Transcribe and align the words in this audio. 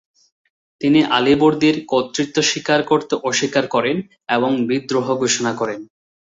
তিনি 0.81 0.99
আলীবর্দীর 1.17 1.75
কর্তৃত্ব 1.87 2.37
স্বীকার 2.41 2.79
করতে 2.83 3.13
অস্বীকার 3.23 3.65
করেন 3.67 3.97
এবং 4.29 4.51
বিদ্রোহ 4.69 5.07
ঘোষণা 5.15 5.51
করেন। 5.53 5.79